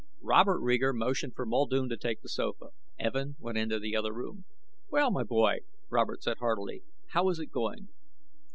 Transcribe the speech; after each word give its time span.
Robert 0.23 0.59
Reeger 0.61 0.93
motioned 0.93 1.35
for 1.35 1.45
Muldoon 1.45 1.87
to 1.89 1.95
take 1.95 2.21
the 2.21 2.27
sofa. 2.27 2.69
Evin 2.99 3.35
went 3.37 3.59
into 3.59 3.77
the 3.77 3.95
other 3.95 4.11
room. 4.11 4.45
"Well, 4.89 5.11
my 5.11 5.21
boy," 5.21 5.59
Robert 5.91 6.23
said 6.23 6.37
heartily. 6.39 6.81
"How 7.09 7.29
is 7.29 7.37
it 7.37 7.51
going?" 7.51 7.89